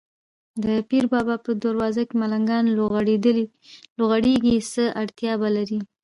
د 0.63 0.65
پیر 0.89 1.03
بابا 1.13 1.35
په 1.45 1.51
دروازه 1.63 2.03
کې 2.09 2.15
ملنګان 2.21 2.65
لوغړېږي، 3.97 4.57
څه 4.73 4.83
اړتیا 5.01 5.33
به 5.41 5.49
لري. 5.55 5.79